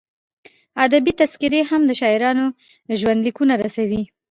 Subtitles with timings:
[0.85, 2.45] ادبي تذکرې هم د شاعرانو
[2.99, 4.03] ژوندلیکونه رسوي.